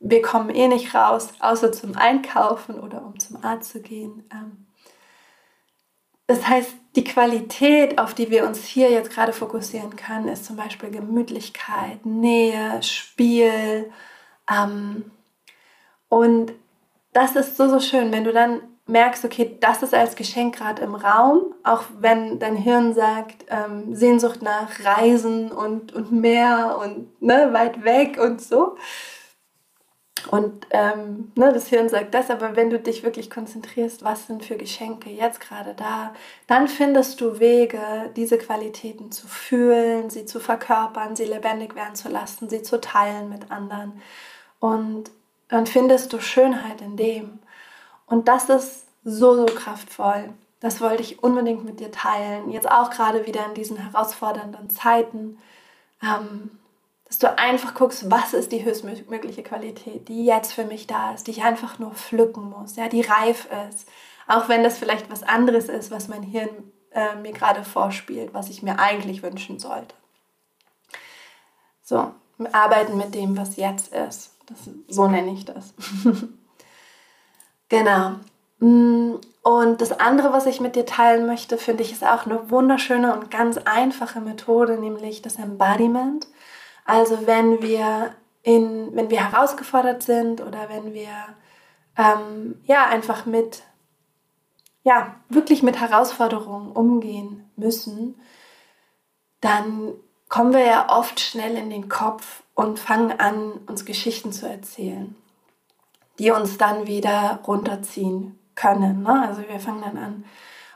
Wir 0.00 0.20
kommen 0.20 0.50
eh 0.50 0.68
nicht 0.68 0.94
raus, 0.94 1.28
außer 1.38 1.72
zum 1.72 1.96
Einkaufen 1.96 2.78
oder 2.80 3.04
um 3.04 3.18
zum 3.18 3.42
Arzt 3.42 3.70
zu 3.70 3.80
gehen. 3.80 4.28
Ähm, 4.32 4.66
das 6.26 6.46
heißt, 6.46 6.74
die 6.96 7.04
Qualität, 7.04 7.98
auf 7.98 8.14
die 8.14 8.30
wir 8.30 8.46
uns 8.46 8.64
hier 8.64 8.90
jetzt 8.90 9.10
gerade 9.10 9.32
fokussieren 9.32 9.96
können, 9.96 10.28
ist 10.28 10.44
zum 10.44 10.56
Beispiel 10.56 10.90
Gemütlichkeit, 10.90 12.04
Nähe, 12.04 12.82
Spiel. 12.82 13.90
Ähm, 14.50 15.10
und 16.08 16.52
das 17.12 17.36
ist 17.36 17.56
so, 17.56 17.68
so 17.68 17.80
schön, 17.80 18.12
wenn 18.12 18.24
du 18.24 18.32
dann 18.32 18.60
merkst, 18.92 19.24
okay, 19.24 19.56
das 19.60 19.82
ist 19.82 19.94
als 19.94 20.14
Geschenk 20.14 20.56
gerade 20.56 20.82
im 20.82 20.94
Raum, 20.94 21.54
auch 21.64 21.82
wenn 21.98 22.38
dein 22.38 22.56
Hirn 22.56 22.94
sagt, 22.94 23.46
ähm, 23.48 23.94
Sehnsucht 23.94 24.42
nach 24.42 24.68
Reisen 24.84 25.50
und, 25.50 25.92
und 25.92 26.12
Meer 26.12 26.78
und 26.80 27.20
ne, 27.20 27.48
weit 27.52 27.82
weg 27.84 28.18
und 28.22 28.40
so. 28.40 28.76
Und 30.30 30.66
ähm, 30.70 31.32
ne, 31.34 31.52
das 31.52 31.66
Hirn 31.66 31.88
sagt 31.88 32.14
das, 32.14 32.30
aber 32.30 32.54
wenn 32.54 32.70
du 32.70 32.78
dich 32.78 33.02
wirklich 33.02 33.28
konzentrierst, 33.28 34.04
was 34.04 34.28
sind 34.28 34.44
für 34.44 34.56
Geschenke 34.56 35.10
jetzt 35.10 35.40
gerade 35.40 35.74
da, 35.74 36.14
dann 36.46 36.68
findest 36.68 37.20
du 37.20 37.40
Wege, 37.40 37.80
diese 38.14 38.38
Qualitäten 38.38 39.10
zu 39.10 39.26
fühlen, 39.26 40.10
sie 40.10 40.24
zu 40.24 40.38
verkörpern, 40.38 41.16
sie 41.16 41.24
lebendig 41.24 41.74
werden 41.74 41.96
zu 41.96 42.08
lassen, 42.08 42.48
sie 42.48 42.62
zu 42.62 42.80
teilen 42.80 43.30
mit 43.30 43.50
anderen. 43.50 44.00
Und 44.60 45.10
dann 45.48 45.66
findest 45.66 46.12
du 46.12 46.20
Schönheit 46.20 46.80
in 46.80 46.96
dem. 46.96 47.40
Und 48.06 48.28
das 48.28 48.48
ist 48.48 48.81
so, 49.04 49.34
so 49.34 49.46
kraftvoll. 49.46 50.30
Das 50.60 50.80
wollte 50.80 51.02
ich 51.02 51.22
unbedingt 51.22 51.64
mit 51.64 51.80
dir 51.80 51.90
teilen. 51.90 52.50
Jetzt 52.50 52.70
auch 52.70 52.90
gerade 52.90 53.26
wieder 53.26 53.44
in 53.46 53.54
diesen 53.54 53.76
herausfordernden 53.76 54.70
Zeiten. 54.70 55.38
Ähm, 56.02 56.50
dass 57.12 57.18
du 57.18 57.38
einfach 57.38 57.74
guckst, 57.74 58.10
was 58.10 58.32
ist 58.32 58.52
die 58.52 58.64
höchstmögliche 58.64 59.42
Qualität, 59.42 60.08
die 60.08 60.24
jetzt 60.24 60.54
für 60.54 60.64
mich 60.64 60.86
da 60.86 61.12
ist, 61.12 61.26
die 61.26 61.32
ich 61.32 61.42
einfach 61.42 61.78
nur 61.78 61.90
pflücken 61.90 62.48
muss, 62.48 62.76
ja, 62.76 62.88
die 62.88 63.02
reif 63.02 63.48
ist. 63.68 63.86
Auch 64.26 64.48
wenn 64.48 64.62
das 64.62 64.78
vielleicht 64.78 65.10
was 65.10 65.22
anderes 65.22 65.68
ist, 65.68 65.90
was 65.90 66.08
mein 66.08 66.22
Hirn 66.22 66.48
äh, 66.92 67.14
mir 67.16 67.32
gerade 67.32 67.64
vorspielt, 67.64 68.32
was 68.32 68.48
ich 68.48 68.62
mir 68.62 68.78
eigentlich 68.78 69.22
wünschen 69.22 69.58
sollte. 69.58 69.94
So, 71.82 72.12
arbeiten 72.52 72.96
mit 72.96 73.14
dem, 73.14 73.36
was 73.36 73.56
jetzt 73.56 73.92
ist. 73.92 74.34
Das, 74.46 74.70
so 74.88 75.06
nenne 75.06 75.32
ich 75.32 75.44
das. 75.44 75.74
genau. 77.68 78.16
Mm, 78.62 79.16
und 79.42 79.80
das 79.80 79.98
andere, 79.98 80.32
was 80.32 80.46
ich 80.46 80.60
mit 80.60 80.76
dir 80.76 80.86
teilen 80.86 81.26
möchte, 81.26 81.58
finde 81.58 81.82
ich, 81.82 81.90
ist 81.90 82.04
auch 82.04 82.26
eine 82.26 82.48
wunderschöne 82.48 83.12
und 83.12 83.28
ganz 83.28 83.58
einfache 83.58 84.20
Methode, 84.20 84.78
nämlich 84.78 85.20
das 85.20 85.34
Embodiment. 85.36 86.28
Also 86.84 87.26
wenn 87.26 87.60
wir, 87.60 88.14
in, 88.42 88.94
wenn 88.94 89.10
wir 89.10 89.28
herausgefordert 89.28 90.04
sind 90.04 90.40
oder 90.40 90.68
wenn 90.68 90.94
wir 90.94 91.10
ähm, 91.98 92.60
ja, 92.64 92.86
einfach 92.86 93.26
mit, 93.26 93.64
ja, 94.84 95.16
wirklich 95.28 95.64
mit 95.64 95.80
Herausforderungen 95.80 96.70
umgehen 96.70 97.50
müssen, 97.56 98.20
dann 99.40 99.94
kommen 100.28 100.52
wir 100.52 100.64
ja 100.64 100.88
oft 100.88 101.18
schnell 101.18 101.56
in 101.56 101.68
den 101.68 101.88
Kopf 101.88 102.44
und 102.54 102.78
fangen 102.78 103.18
an, 103.18 103.54
uns 103.66 103.84
Geschichten 103.84 104.30
zu 104.32 104.48
erzählen, 104.48 105.16
die 106.20 106.30
uns 106.30 106.58
dann 106.58 106.86
wieder 106.86 107.40
runterziehen 107.44 108.38
können. 108.54 109.02
Ne? 109.02 109.26
Also 109.28 109.42
wir 109.48 109.60
fangen 109.60 109.82
dann 109.82 109.96
an, 109.98 110.24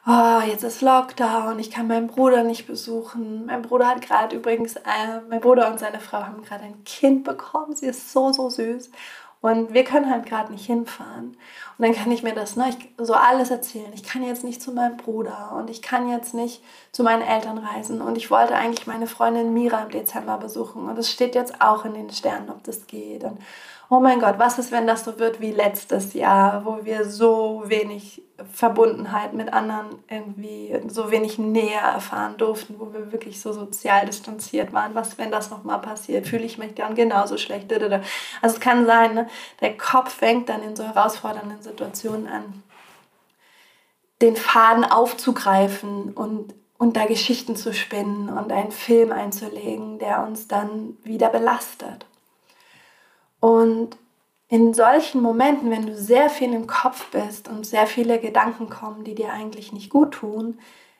oh, 0.07 0.47
jetzt 0.47 0.63
ist 0.63 0.83
Lockdown, 0.83 1.59
ich 1.59 1.71
kann 1.71 1.89
meinen 1.89 2.07
Bruder 2.07 2.45
nicht 2.45 2.67
besuchen. 2.67 3.47
Mein 3.47 3.63
Bruder 3.63 3.89
hat 3.89 4.03
gerade 4.03 4.37
übrigens, 4.37 4.77
äh, 4.77 5.21
mein 5.29 5.41
Bruder 5.41 5.71
und 5.71 5.79
seine 5.79 6.01
Frau 6.01 6.23
haben 6.23 6.43
gerade 6.43 6.65
ein 6.65 6.85
Kind 6.85 7.25
bekommen. 7.25 7.75
Sie 7.75 7.87
ist 7.87 8.13
so, 8.13 8.33
so 8.33 8.49
süß. 8.49 8.91
Und 9.43 9.75
wir 9.75 9.85
können 9.85 10.11
halt 10.11 10.27
gerade 10.27 10.51
nicht 10.51 10.67
hinfahren. 10.67 11.37
Und 11.79 11.87
dann 11.87 11.95
kann 11.95 12.11
ich 12.11 12.23
mir 12.23 12.35
das 12.35 12.57
ne, 12.57 12.71
ich, 12.71 12.89
so 12.99 13.15
alles 13.15 13.51
erzählen. 13.51 13.93
Ich 13.95 14.03
kann 14.03 14.23
jetzt 14.25 14.43
nicht 14.43 14.63
zu 14.63 14.73
meinem 14.73 14.97
Bruder 14.97 15.53
und 15.57 15.71
ich 15.71 15.83
kann 15.83 16.09
jetzt 16.09 16.35
nicht 16.35 16.65
zu 16.91 17.05
meinen 17.05 17.23
Eltern 17.23 17.59
reisen. 17.59 18.01
Und 18.01 18.17
ich 18.17 18.31
wollte 18.31 18.57
eigentlich 18.57 18.87
meine 18.87 19.07
Freundin 19.07 19.53
Mira 19.53 19.83
im 19.83 19.91
Dezember 19.91 20.39
besuchen. 20.39 20.89
Und 20.89 20.99
es 20.99 21.13
steht 21.13 21.35
jetzt 21.35 21.61
auch 21.61 21.85
in 21.85 21.95
den 21.95 22.11
Sternen, 22.11 22.51
ob 22.51 22.65
das 22.65 22.87
geht. 22.87 23.23
Und 23.25 23.39
oh 23.89 24.01
mein 24.01 24.21
Gott, 24.21 24.39
was 24.39 24.59
ist, 24.59 24.73
wenn 24.73 24.87
das 24.87 25.05
so 25.05 25.19
wird 25.19 25.41
wie 25.41 25.53
letztes 25.53 26.15
Jahr, 26.15 26.65
wo 26.65 26.85
wir 26.85 27.05
so 27.05 27.63
wenig 27.67 28.23
Verbundenheit 28.53 29.33
mit 29.33 29.53
anderen 29.53 29.87
irgendwie, 30.09 30.79
so 30.89 31.11
wenig 31.11 31.39
Nähe 31.39 31.79
erfahren 31.79 32.37
durften, 32.37 32.77
wo 32.79 32.93
wir 32.93 33.13
wirklich 33.13 33.41
so 33.41 33.53
sozial 33.53 34.05
distanziert 34.05 34.73
waren. 34.73 34.95
Was, 34.95 35.17
wenn 35.19 35.31
das 35.31 35.51
nochmal 35.51 35.81
passiert? 35.81 36.27
Fühle 36.27 36.45
ich 36.45 36.59
mich 36.59 36.75
dann 36.75 36.95
genauso 36.95 37.39
schlecht? 37.39 37.73
Also 37.73 38.01
es 38.43 38.61
kann 38.61 38.87
sein, 38.87 39.15
ne? 39.15 39.29
der 39.61 39.77
Kopf 39.77 40.13
fängt 40.13 40.49
dann 40.49 40.63
in 40.63 40.77
so 40.77 40.85
herausfordernden 40.85 41.63
Situationen 41.63 42.27
an, 42.27 42.63
den 44.21 44.37
Faden 44.37 44.85
aufzugreifen 44.85 46.13
und 46.13 46.55
und 46.79 46.97
da 46.99 47.07
Geschichten 47.07 47.57
zu 47.57 47.73
spinnen 47.73 48.29
und 48.29 48.53
einen 48.53 48.71
Film 48.71 49.11
einzulegen, 49.11 49.99
der 49.99 50.23
uns 50.23 50.47
dann 50.47 50.99
wieder 51.03 51.31
belastet. 51.31 52.05
Und 53.41 53.97
in 54.49 54.75
solchen 54.75 55.23
Momenten, 55.23 55.71
wenn 55.71 55.87
du 55.87 55.97
sehr 55.97 56.31
viel 56.31 56.53
im 56.53 56.67
Kopf 56.67 57.11
bist 57.11 57.49
und 57.49 57.67
sehr 57.67 57.87
viele 57.87 58.21
Gedanken 58.21 58.71
kommen, 58.71 59.05
die 59.05 59.15
dir 59.15 59.33
eigentlich 59.33 59.73
nicht 59.73 59.91
gut 59.91 60.13
tun, 60.13 60.59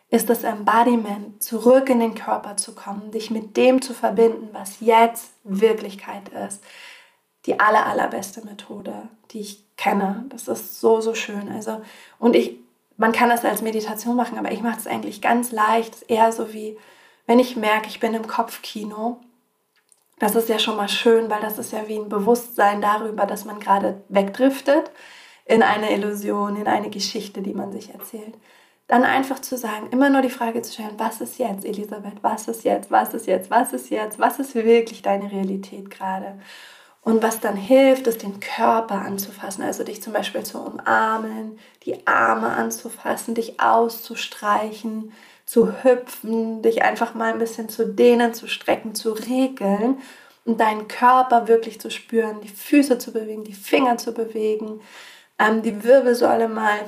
ist 0.09 0.31
das 0.31 0.45
Embodiment, 0.45 1.43
zurück 1.43 1.89
in 1.89 2.01
den 2.01 2.15
Körper 2.15 2.57
zu 2.57 2.75
kommen, 2.75 3.11
dich 3.11 3.31
mit 3.31 3.57
dem 3.57 3.83
zu 3.83 3.93
verbinden, 3.93 4.49
was 4.53 4.81
jetzt 4.81 5.33
Wirklichkeit 5.45 6.29
ist. 6.29 6.63
Die 7.47 7.59
aller, 7.61 7.87
allerbeste 7.87 8.45
Methode, 8.45 9.09
die 9.31 9.41
ich 9.41 9.77
kenne. 9.77 10.25
Das 10.31 10.49
ist 10.49 10.81
so, 10.81 11.01
so 11.01 11.15
schön. 11.15 11.49
Also, 11.49 11.81
und 12.19 12.35
ich, 12.35 12.59
man 12.97 13.13
kann 13.13 13.29
das 13.29 13.45
als 13.45 13.63
Meditation 13.63 14.17
machen, 14.17 14.39
aber 14.39 14.51
ich 14.51 14.63
mache 14.63 14.79
es 14.79 14.87
eigentlich 14.87 15.21
ganz 15.21 15.53
leicht. 15.53 16.09
Eher 16.09 16.33
so 16.33 16.53
wie, 16.53 16.77
wenn 17.27 17.39
ich 17.39 17.57
merke, 17.57 17.89
ich 17.89 18.01
bin 18.01 18.15
im 18.15 18.27
Kopfkino 18.27 19.21
das 20.19 20.35
ist 20.35 20.49
ja 20.49 20.59
schon 20.59 20.77
mal 20.77 20.89
schön, 20.89 21.31
weil 21.31 21.41
das 21.41 21.59
ist 21.59 21.73
ja 21.73 21.89
wie 21.89 21.99
ein 21.99 22.09
Bewusstsein 22.09 22.81
darüber, 22.81 23.27
dass 23.27 23.45
man 23.45 23.61
gerade 23.61 24.03
wegdriftet 24.09 24.91
in 25.45 25.63
eine 25.63 25.93
Illusion, 25.93 26.57
in 26.57 26.67
eine 26.67 26.91
Geschichte, 26.91 27.43
die 27.43 27.55
man 27.55 27.73
sich 27.73 27.93
erzählt. 27.93 28.35
Dann 28.89 29.05
einfach 29.05 29.41
zu 29.41 29.57
sagen, 29.57 29.89
immer 29.91 30.11
nur 30.11 30.23
die 30.23 30.31
Frage 30.31 30.63
zu 30.63 30.73
stellen, 30.73 30.95
was 30.97 31.21
ist 31.21 31.39
jetzt, 31.39 31.65
Elisabeth, 31.65 32.23
was 32.23 32.49
ist 32.49 32.65
jetzt, 32.65 32.91
was 32.91 33.15
ist 33.15 33.27
jetzt, 33.27 33.51
was 33.51 33.73
ist 33.73 33.91
jetzt, 33.91 34.19
was 34.19 34.39
ist 34.39 34.55
wirklich 34.55 35.03
deine 35.03 35.31
Realität 35.31 35.91
gerade? 35.91 36.39
Und 37.03 37.23
was 37.23 37.39
dann 37.39 37.57
hilft, 37.57 38.07
ist 38.07 38.23
den 38.23 38.41
Körper 38.41 38.97
anzufassen, 39.03 39.63
also 39.63 39.85
dich 39.85 40.03
zum 40.03 40.13
Beispiel 40.13 40.43
zu 40.43 40.59
umarmen, 40.59 41.59
die 41.85 42.07
Arme 42.07 42.49
anzufassen, 42.49 43.35
dich 43.35 43.61
auszustreichen, 43.61 45.13
zu 45.47 45.85
hüpfen, 45.85 46.61
dich 46.63 46.83
einfach 46.83 47.15
mal 47.15 47.33
ein 47.33 47.39
bisschen 47.39 47.69
zu 47.69 47.87
dehnen, 47.87 48.35
zu 48.35 48.49
strecken, 48.49 48.95
zu 48.95 49.13
regeln 49.13 49.99
und 50.45 50.61
deinen 50.61 50.89
Körper 50.89 51.49
wirklich 51.49 51.81
zu 51.81 51.91
spüren, 51.91 52.41
die 52.41 52.49
Füße 52.49 52.99
zu 52.99 53.13
bewegen, 53.13 53.45
die 53.45 53.55
Finger 53.55 53.97
zu 53.97 54.13
bewegen, 54.13 54.81
ähm, 55.39 55.63
die 55.63 55.85
Wirbelsäule 55.85 56.49
mal 56.49 56.81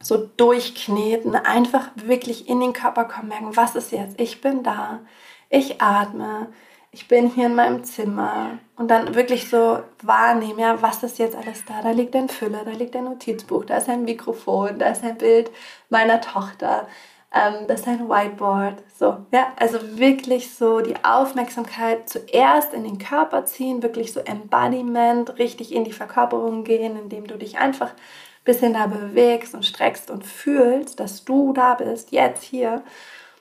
so 0.00 0.16
durchkneten, 0.36 1.34
einfach 1.34 1.90
wirklich 1.94 2.48
in 2.48 2.60
den 2.60 2.72
Körper 2.72 3.04
kommen, 3.04 3.28
merken, 3.28 3.56
was 3.56 3.74
ist 3.74 3.92
jetzt? 3.92 4.20
Ich 4.20 4.40
bin 4.40 4.62
da, 4.62 5.00
ich 5.48 5.80
atme, 5.80 6.48
ich 6.90 7.08
bin 7.08 7.30
hier 7.30 7.46
in 7.46 7.54
meinem 7.54 7.84
Zimmer 7.84 8.58
und 8.76 8.88
dann 8.88 9.14
wirklich 9.14 9.50
so 9.50 9.80
wahrnehmen, 10.02 10.58
ja, 10.58 10.80
was 10.80 11.02
ist 11.02 11.18
jetzt 11.18 11.36
alles 11.36 11.64
da? 11.64 11.82
Da 11.82 11.90
liegt 11.90 12.14
ein 12.16 12.28
Füller, 12.28 12.64
da 12.64 12.70
liegt 12.70 12.96
ein 12.96 13.04
Notizbuch, 13.04 13.64
da 13.64 13.76
ist 13.76 13.88
ein 13.88 14.04
Mikrofon, 14.04 14.78
da 14.78 14.88
ist 14.88 15.04
ein 15.04 15.18
Bild 15.18 15.50
meiner 15.90 16.20
Tochter, 16.20 16.88
ähm, 17.32 17.66
das 17.66 17.80
ist 17.80 17.88
ein 17.88 18.08
Whiteboard. 18.08 18.82
So, 18.98 19.18
ja, 19.32 19.52
also 19.56 19.78
wirklich 19.98 20.54
so 20.54 20.80
die 20.80 20.96
Aufmerksamkeit 21.04 22.08
zuerst 22.08 22.72
in 22.72 22.84
den 22.84 22.98
Körper 22.98 23.44
ziehen, 23.44 23.82
wirklich 23.82 24.12
so 24.12 24.20
Embodiment, 24.20 25.38
richtig 25.38 25.74
in 25.74 25.84
die 25.84 25.92
Verkörperung 25.92 26.64
gehen, 26.64 26.98
indem 26.98 27.26
du 27.26 27.36
dich 27.36 27.58
einfach 27.58 27.90
ein 27.90 28.44
bisschen 28.44 28.72
da 28.72 28.86
bewegst 28.86 29.54
und 29.54 29.66
streckst 29.66 30.10
und 30.10 30.24
fühlst, 30.24 31.00
dass 31.00 31.24
du 31.24 31.52
da 31.52 31.74
bist, 31.74 32.12
jetzt 32.12 32.42
hier. 32.42 32.82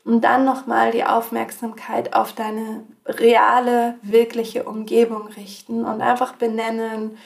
Und 0.03 0.21
dann 0.21 0.45
nochmal 0.45 0.91
die 0.91 1.03
Aufmerksamkeit 1.03 2.13
auf 2.13 2.33
deine 2.33 2.85
reale, 3.05 3.95
wirkliche 4.01 4.63
Umgebung 4.63 5.27
richten 5.27 5.85
und 5.85 6.01
einfach 6.01 6.33
benennen, 6.33 7.17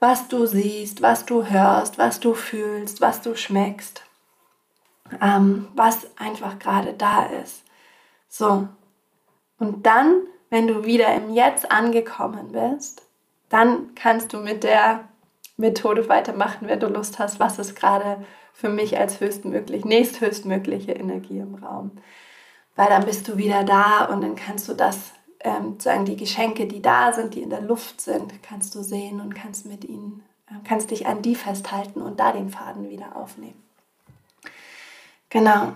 was 0.00 0.28
du 0.28 0.46
siehst, 0.46 1.02
was 1.02 1.26
du 1.26 1.44
hörst, 1.46 1.98
was 1.98 2.18
du 2.18 2.34
fühlst, 2.34 3.00
was 3.00 3.22
du 3.22 3.36
schmeckst 3.36 4.02
ähm, 5.20 5.68
was 5.74 6.06
einfach 6.16 6.58
gerade 6.58 6.92
da 6.94 7.26
ist. 7.26 7.64
So. 8.28 8.68
Und 9.58 9.86
dann, 9.86 10.22
wenn 10.50 10.66
du 10.66 10.84
wieder 10.84 11.14
im 11.14 11.34
Jetzt 11.34 11.70
angekommen 11.70 12.52
bist, 12.52 13.02
dann 13.48 13.94
kannst 13.94 14.32
du 14.32 14.38
mit 14.38 14.64
der 14.64 15.04
Methode 15.56 16.08
weitermachen, 16.08 16.68
wenn 16.68 16.80
du 16.80 16.88
Lust 16.88 17.18
hast, 17.18 17.38
was 17.38 17.58
ist 17.58 17.76
gerade 17.76 18.24
für 18.52 18.68
mich 18.68 18.98
als 18.98 19.20
höchstmöglich, 19.20 19.84
nächsthöchstmögliche 19.84 20.92
Energie 20.92 21.38
im 21.38 21.54
Raum. 21.56 21.90
Weil 22.76 22.88
dann 22.88 23.04
bist 23.04 23.28
du 23.28 23.36
wieder 23.36 23.64
da 23.64 24.06
und 24.06 24.22
dann 24.22 24.36
kannst 24.36 24.68
du 24.68 24.74
das, 24.74 25.12
ähm, 25.40 25.78
sagen 25.78 26.04
die 26.04 26.16
Geschenke, 26.16 26.66
die 26.66 26.80
da 26.80 27.12
sind, 27.12 27.34
die 27.34 27.42
in 27.42 27.50
der 27.50 27.60
Luft 27.60 28.00
sind, 28.00 28.42
kannst 28.42 28.74
du 28.74 28.82
sehen 28.82 29.20
und 29.20 29.34
kannst 29.34 29.66
mit 29.66 29.84
ihnen, 29.84 30.22
äh, 30.48 30.54
kannst 30.64 30.90
dich 30.90 31.06
an 31.06 31.22
die 31.22 31.34
festhalten 31.34 32.00
und 32.00 32.18
da 32.20 32.32
den 32.32 32.48
Faden 32.48 32.88
wieder 32.88 33.16
aufnehmen. 33.16 33.62
Genau, 35.32 35.72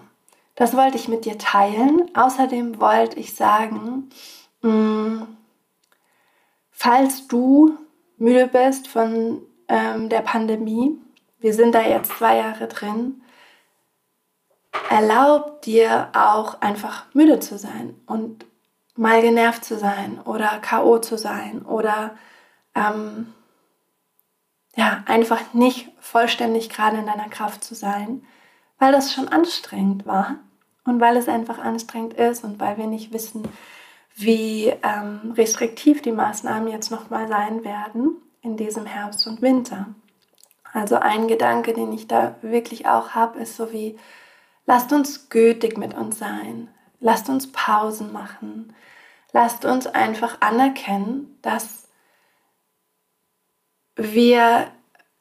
das 0.55 0.77
wollte 0.77 0.99
ich 0.99 1.09
mit 1.09 1.25
dir 1.25 1.39
teilen. 1.39 2.15
Außerdem 2.15 2.79
wollte 2.79 3.19
ich 3.19 3.35
sagen, 3.35 4.11
mm, 4.61 5.23
falls 6.71 7.27
du 7.27 7.79
müde 8.19 8.49
bist 8.49 8.87
von 8.87 9.41
ähm, 9.69 10.11
der 10.11 10.21
Pandemie, 10.21 11.01
wir 11.39 11.55
sind 11.55 11.75
da 11.75 11.81
jetzt 11.81 12.13
zwei 12.19 12.37
Jahre 12.37 12.69
drin, 12.69 13.23
erlaub 14.91 15.63
dir 15.63 16.11
auch 16.13 16.61
einfach 16.61 17.07
müde 17.15 17.41
zu 17.41 17.57
sein 17.57 17.99
und 18.05 18.45
mal 18.95 19.23
genervt 19.23 19.65
zu 19.65 19.79
sein 19.79 20.21
oder 20.27 20.61
KO 20.61 20.99
zu 20.99 21.17
sein 21.17 21.63
oder 21.63 22.15
ähm, 22.75 23.33
ja, 24.75 25.03
einfach 25.07 25.55
nicht 25.55 25.89
vollständig 25.99 26.69
gerade 26.69 26.99
in 26.99 27.07
deiner 27.07 27.31
Kraft 27.31 27.65
zu 27.65 27.75
sein 27.75 28.23
weil 28.79 28.93
das 28.93 29.13
schon 29.13 29.29
anstrengend 29.29 30.07
war 30.07 30.37
und 30.85 31.01
weil 31.01 31.17
es 31.17 31.29
einfach 31.29 31.59
anstrengend 31.59 32.15
ist 32.15 32.45
und 32.45 32.61
weil 32.61 32.77
wir 32.77 32.87
nicht 32.87 33.13
wissen, 33.13 33.49
wie 34.15 34.73
ähm, 34.83 35.33
restriktiv 35.37 36.03
die 36.03 36.13
Maßnahmen 36.13 36.69
jetzt 36.69 36.91
nochmal 36.91 37.29
sein 37.29 37.65
werden 37.65 38.17
in 38.41 38.57
diesem 38.57 38.87
Herbst 38.87 39.27
und 39.27 39.43
Winter. 39.43 39.89
Also 40.73 40.97
ein 40.97 41.29
Gedanke, 41.29 41.73
den 41.73 41.93
ich 41.93 42.07
da 42.07 42.37
wirklich 42.43 42.87
auch 42.87 43.11
habe, 43.11 43.39
ist 43.39 43.57
so 43.57 43.73
wie, 43.73 43.99
lasst 44.67 44.93
uns 44.93 45.29
gütig 45.29 45.77
mit 45.77 45.95
uns 45.95 46.19
sein, 46.19 46.69
lasst 47.01 47.29
uns 47.29 47.53
Pausen 47.53 48.13
machen, 48.13 48.75
lasst 49.33 49.65
uns 49.65 49.87
einfach 49.87 50.41
anerkennen, 50.41 51.39
dass 51.43 51.89
wir 53.97 54.67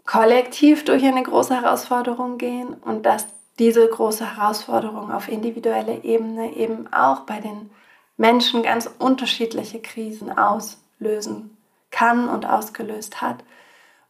kollektiv 0.05 0.85
durch 0.85 1.03
eine 1.03 1.23
große 1.23 1.55
Herausforderung 1.55 2.37
gehen 2.37 2.73
und 2.73 3.05
dass 3.05 3.25
diese 3.59 3.87
große 3.87 4.35
Herausforderung 4.37 5.11
auf 5.11 5.27
individueller 5.27 6.03
Ebene 6.03 6.55
eben 6.55 6.91
auch 6.93 7.21
bei 7.21 7.39
den 7.39 7.69
Menschen 8.17 8.63
ganz 8.63 8.89
unterschiedliche 8.99 9.81
Krisen 9.81 10.37
auslösen 10.37 11.57
kann 11.91 12.27
und 12.27 12.45
ausgelöst 12.45 13.21
hat. 13.21 13.43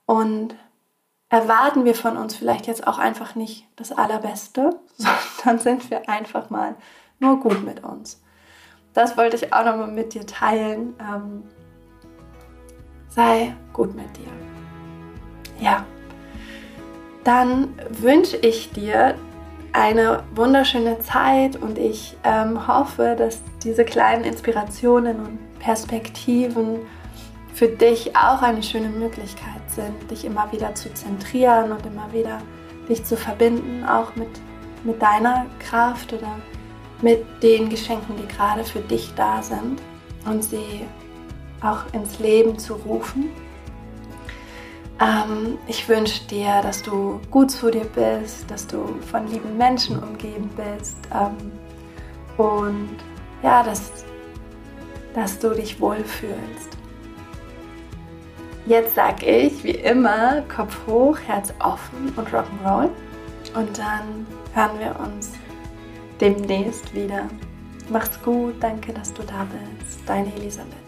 Und 0.06 0.56
erwarten 1.30 1.86
wir 1.86 1.96
von 1.96 2.18
uns 2.18 2.36
vielleicht 2.36 2.68
jetzt 2.68 2.88
auch 2.88 2.98
einfach 2.98 3.36
nicht 3.36 3.68
das 3.76 3.92
Allerbeste, 3.92 4.80
sondern 4.98 5.60
sind 5.60 5.90
wir 5.90 6.10
einfach 6.10 6.50
mal 6.50 6.76
nur 7.20 7.40
gut 7.40 7.64
mit 7.64 7.84
uns. 7.84 8.22
Das 8.94 9.18
wollte 9.18 9.36
ich 9.36 9.54
auch 9.54 9.66
nochmal 9.66 9.92
mit 9.92 10.14
dir 10.14 10.26
teilen. 10.26 10.96
Ähm, 11.00 11.44
sei 13.10 13.56
gut 13.74 13.94
mit 13.96 14.08
dir. 14.18 14.32
Ja, 15.60 15.86
dann 17.24 17.74
wünsche 17.90 18.38
ich 18.38 18.72
dir 18.72 19.16
eine 19.76 20.24
wunderschöne 20.34 21.00
Zeit 21.00 21.58
und 21.58 21.78
ich 21.78 22.16
ähm, 22.24 22.66
hoffe, 22.66 23.16
dass 23.18 23.42
diese 23.62 23.84
kleinen 23.84 24.24
Inspirationen 24.24 25.20
und 25.20 25.60
Perspektiven 25.60 26.80
für 27.54 27.68
dich 27.68 28.16
auch 28.16 28.42
eine 28.42 28.64
schöne 28.64 28.88
Möglichkeit 28.88 29.62
sind, 29.68 30.10
dich 30.10 30.24
immer 30.24 30.50
wieder 30.54 30.74
zu 30.76 30.94
zentrieren 30.94 31.74
und 31.74 31.86
immer 31.86 32.12
wieder 32.14 32.42
dich 32.88 33.04
zu 33.04 33.18
verbinden, 33.18 33.84
auch 33.86 34.16
mit, 34.16 34.30
mit 34.84 35.02
deiner 35.02 35.46
Kraft 35.60 36.14
oder 36.14 36.40
mit 37.02 37.26
den 37.44 37.70
Geschenken, 37.70 38.16
die 38.16 38.28
gerade 38.34 38.64
für 38.64 38.80
dich 38.80 39.14
da 39.16 39.42
sind 39.42 39.82
und 40.26 40.42
sie 40.42 40.86
auch 41.62 41.82
ins 41.94 42.20
Leben 42.20 42.58
zu 42.58 42.76
rufen. 42.76 43.30
Ähm, 45.00 45.58
ich 45.68 45.88
wünsche 45.90 46.26
dir, 46.28 46.62
dass 46.62 46.82
du 46.82 47.20
gut 47.30 47.52
zu 47.52 47.70
dir 47.70 47.86
bist, 47.86 48.50
dass 48.50 48.66
du 48.66 49.00
von 49.12 49.28
lieben 49.28 49.58
Menschen 49.58 50.02
umgeben 50.02 50.50
bist 50.56 50.98
ähm, 51.14 51.52
und 52.38 52.96
ja, 53.44 53.62
dass, 53.64 53.92
dass 55.14 55.38
du 55.40 55.50
dich 55.50 55.80
wohlfühlst. 55.80 56.78
Jetzt 58.66 58.96
sag 58.96 59.22
ich 59.22 59.64
wie 59.64 59.72
immer 59.72 60.42
Kopf 60.44 60.76
hoch, 60.88 61.18
Herz 61.28 61.54
offen 61.60 62.12
und 62.16 62.28
Rock'n'Roll. 62.30 62.90
Und 63.54 63.78
dann 63.78 64.26
hören 64.54 64.80
wir 64.80 64.96
uns 65.06 65.34
demnächst 66.20 66.94
wieder. 66.94 67.30
Mach's 67.90 68.20
gut, 68.24 68.56
danke, 68.60 68.92
dass 68.92 69.14
du 69.14 69.22
da 69.22 69.46
bist. 69.46 70.00
Deine 70.08 70.34
Elisabeth. 70.36 70.85